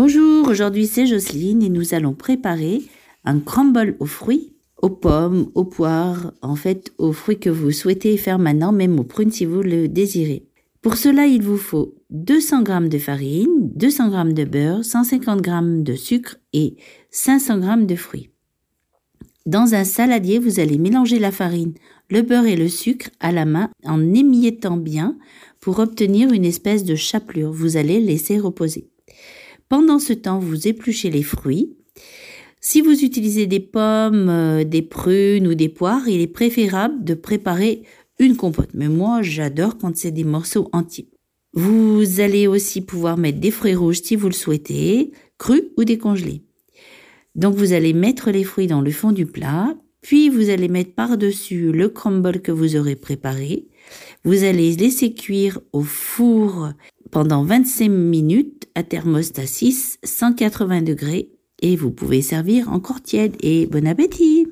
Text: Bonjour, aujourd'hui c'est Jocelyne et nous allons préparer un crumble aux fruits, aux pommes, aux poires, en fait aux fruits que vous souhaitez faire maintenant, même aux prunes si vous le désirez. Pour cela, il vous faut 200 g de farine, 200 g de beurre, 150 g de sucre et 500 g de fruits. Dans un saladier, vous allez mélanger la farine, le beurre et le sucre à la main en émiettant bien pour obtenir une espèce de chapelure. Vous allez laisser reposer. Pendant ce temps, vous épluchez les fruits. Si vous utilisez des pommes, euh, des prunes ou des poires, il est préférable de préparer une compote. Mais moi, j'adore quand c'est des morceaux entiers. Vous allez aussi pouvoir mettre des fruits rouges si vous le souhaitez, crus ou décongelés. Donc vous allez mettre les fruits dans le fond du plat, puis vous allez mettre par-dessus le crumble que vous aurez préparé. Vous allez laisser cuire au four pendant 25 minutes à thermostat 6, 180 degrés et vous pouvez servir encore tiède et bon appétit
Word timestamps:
Bonjour, 0.00 0.46
aujourd'hui 0.46 0.86
c'est 0.86 1.08
Jocelyne 1.08 1.60
et 1.60 1.68
nous 1.68 1.92
allons 1.92 2.14
préparer 2.14 2.82
un 3.24 3.40
crumble 3.40 3.96
aux 3.98 4.06
fruits, 4.06 4.54
aux 4.80 4.90
pommes, 4.90 5.50
aux 5.56 5.64
poires, 5.64 6.34
en 6.40 6.54
fait 6.54 6.92
aux 6.98 7.10
fruits 7.10 7.40
que 7.40 7.50
vous 7.50 7.72
souhaitez 7.72 8.16
faire 8.16 8.38
maintenant, 8.38 8.70
même 8.70 9.00
aux 9.00 9.02
prunes 9.02 9.32
si 9.32 9.44
vous 9.44 9.60
le 9.60 9.88
désirez. 9.88 10.46
Pour 10.82 10.96
cela, 10.96 11.26
il 11.26 11.42
vous 11.42 11.56
faut 11.56 11.96
200 12.10 12.64
g 12.64 12.88
de 12.88 12.98
farine, 12.98 13.72
200 13.74 14.28
g 14.28 14.32
de 14.34 14.44
beurre, 14.44 14.84
150 14.84 15.44
g 15.44 15.52
de 15.82 15.94
sucre 15.96 16.36
et 16.52 16.76
500 17.10 17.60
g 17.60 17.86
de 17.86 17.96
fruits. 17.96 18.30
Dans 19.46 19.74
un 19.74 19.82
saladier, 19.82 20.38
vous 20.38 20.60
allez 20.60 20.78
mélanger 20.78 21.18
la 21.18 21.32
farine, 21.32 21.74
le 22.08 22.22
beurre 22.22 22.46
et 22.46 22.54
le 22.54 22.68
sucre 22.68 23.10
à 23.18 23.32
la 23.32 23.46
main 23.46 23.68
en 23.84 24.14
émiettant 24.14 24.76
bien 24.76 25.18
pour 25.58 25.80
obtenir 25.80 26.32
une 26.32 26.44
espèce 26.44 26.84
de 26.84 26.94
chapelure. 26.94 27.50
Vous 27.50 27.76
allez 27.76 27.98
laisser 27.98 28.38
reposer. 28.38 28.88
Pendant 29.68 29.98
ce 29.98 30.12
temps, 30.12 30.38
vous 30.38 30.66
épluchez 30.66 31.10
les 31.10 31.22
fruits. 31.22 31.76
Si 32.60 32.80
vous 32.80 33.04
utilisez 33.04 33.46
des 33.46 33.60
pommes, 33.60 34.28
euh, 34.28 34.64
des 34.64 34.82
prunes 34.82 35.46
ou 35.46 35.54
des 35.54 35.68
poires, 35.68 36.08
il 36.08 36.20
est 36.20 36.26
préférable 36.26 37.04
de 37.04 37.14
préparer 37.14 37.82
une 38.18 38.36
compote. 38.36 38.70
Mais 38.74 38.88
moi, 38.88 39.22
j'adore 39.22 39.78
quand 39.78 39.96
c'est 39.96 40.10
des 40.10 40.24
morceaux 40.24 40.68
entiers. 40.72 41.08
Vous 41.52 42.20
allez 42.20 42.46
aussi 42.46 42.80
pouvoir 42.80 43.16
mettre 43.16 43.40
des 43.40 43.50
fruits 43.50 43.74
rouges 43.74 44.02
si 44.02 44.16
vous 44.16 44.28
le 44.28 44.34
souhaitez, 44.34 45.12
crus 45.38 45.62
ou 45.76 45.84
décongelés. 45.84 46.42
Donc 47.34 47.54
vous 47.54 47.72
allez 47.72 47.92
mettre 47.92 48.30
les 48.30 48.44
fruits 48.44 48.66
dans 48.66 48.80
le 48.80 48.90
fond 48.90 49.12
du 49.12 49.26
plat, 49.26 49.74
puis 50.00 50.28
vous 50.28 50.50
allez 50.50 50.68
mettre 50.68 50.94
par-dessus 50.94 51.72
le 51.72 51.88
crumble 51.88 52.40
que 52.40 52.52
vous 52.52 52.76
aurez 52.76 52.96
préparé. 52.96 53.66
Vous 54.24 54.44
allez 54.44 54.74
laisser 54.74 55.14
cuire 55.14 55.60
au 55.72 55.82
four 55.82 56.70
pendant 57.10 57.44
25 57.44 57.88
minutes 57.88 58.57
à 58.78 58.84
thermostat 58.84 59.44
6, 59.44 59.98
180 60.04 60.82
degrés 60.82 61.30
et 61.60 61.74
vous 61.74 61.90
pouvez 61.90 62.22
servir 62.22 62.70
encore 62.70 63.02
tiède 63.02 63.34
et 63.40 63.66
bon 63.66 63.88
appétit 63.88 64.46